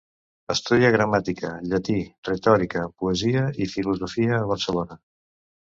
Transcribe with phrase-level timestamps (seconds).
[0.53, 1.99] Estudià Gramàtica, Llatí,
[2.31, 5.03] Retòrica, Poesia i Filosofia a Barcelona.